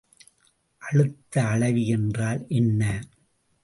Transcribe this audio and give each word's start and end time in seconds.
அழுத்த 0.81 1.43
அளவி 1.43 1.85
என்றால் 1.87 2.45
என்ன? 2.49 2.81